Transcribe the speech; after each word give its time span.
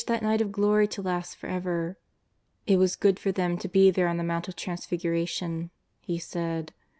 265 0.03 0.19
that 0.23 0.27
night 0.31 0.41
of 0.43 0.51
glory 0.51 0.87
to 0.87 0.99
last 0.99 1.35
for 1.35 1.45
ever. 1.45 1.95
It 2.65 2.77
was 2.79 2.95
good 2.95 3.19
for 3.19 3.31
them 3.31 3.55
to 3.59 3.67
be 3.69 3.91
there 3.91 4.07
on 4.07 4.17
the 4.17 4.23
Mount 4.23 4.47
of 4.47 4.55
Transfiguration, 4.55 5.69
he 5.99 6.17
said. 6.17 6.73